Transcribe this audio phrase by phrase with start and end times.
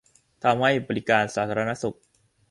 [0.43, 1.97] ทำให้บริการสาธารณสุข